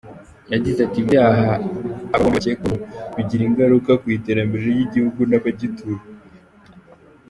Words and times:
Yagize 0.53 0.79
ati, 0.81 0.97
"Ibyaha 1.03 1.45
aba 1.57 2.21
bombi 2.23 2.35
bakekwaho 2.37 2.75
bigira 3.15 3.43
ingaruka 3.49 3.91
ku 4.01 4.05
iterambere 4.17 4.63
ry’igihugu 4.73 5.19
n’abagituye. 5.29 6.03